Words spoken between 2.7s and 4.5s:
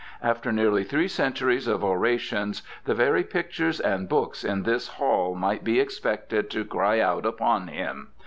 the very pictures and books